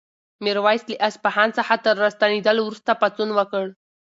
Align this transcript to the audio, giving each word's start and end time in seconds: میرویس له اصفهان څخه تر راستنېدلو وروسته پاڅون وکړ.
میرویس 0.43 0.83
له 0.89 0.95
اصفهان 1.07 1.49
څخه 1.57 1.73
تر 1.85 1.95
راستنېدلو 2.03 2.61
وروسته 2.65 2.91
پاڅون 3.01 3.29
وکړ. 3.33 3.65